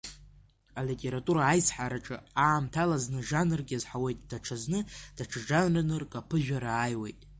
[0.79, 4.79] Алитература аизҳараҿы аамҭала зны жанрк иазҳауеит, даҽазны
[5.17, 7.19] даҽа жанрк аԥыжәара аиуеит.